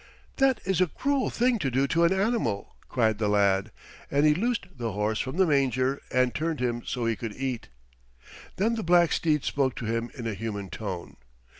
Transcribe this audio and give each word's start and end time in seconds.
"That 0.37 0.61
is 0.65 0.81
a 0.81 0.87
cruel 0.87 1.29
thing 1.29 1.59
to 1.59 1.69
do 1.69 1.85
to 1.89 2.03
an 2.05 2.11
animal," 2.11 2.75
cried 2.89 3.19
the 3.19 3.27
lad, 3.27 3.69
and 4.09 4.25
he 4.25 4.33
loosed 4.33 4.65
the 4.75 4.93
horse 4.93 5.19
from 5.19 5.37
the 5.37 5.45
manger 5.45 6.01
and 6.09 6.33
turned 6.33 6.59
him 6.59 6.81
so 6.83 7.05
he 7.05 7.15
could 7.15 7.35
eat. 7.35 7.67
Then 8.55 8.73
the 8.73 8.81
black 8.83 9.11
steed 9.11 9.43
spoke 9.43 9.75
to 9.75 9.85
him 9.85 10.09
in 10.17 10.25
a 10.25 10.33
human 10.33 10.71
tone. 10.71 11.17